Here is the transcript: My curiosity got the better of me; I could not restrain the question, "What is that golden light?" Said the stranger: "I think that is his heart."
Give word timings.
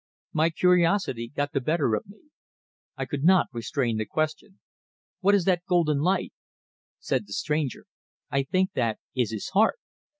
My 0.33 0.49
curiosity 0.49 1.27
got 1.27 1.51
the 1.51 1.61
better 1.61 1.93
of 1.93 2.07
me; 2.07 2.21
I 2.97 3.05
could 3.05 3.23
not 3.23 3.49
restrain 3.53 3.97
the 3.97 4.05
question, 4.07 4.59
"What 5.19 5.35
is 5.35 5.45
that 5.45 5.63
golden 5.69 5.99
light?" 5.99 6.33
Said 6.97 7.27
the 7.27 7.33
stranger: 7.33 7.85
"I 8.31 8.41
think 8.41 8.71
that 8.73 8.97
is 9.13 9.29
his 9.31 9.49
heart." 9.49 9.77